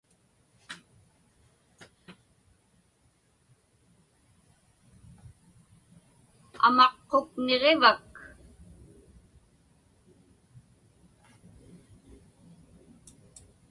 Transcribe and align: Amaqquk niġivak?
Amaqquk 6.67 7.29
niġivak? 7.45 8.11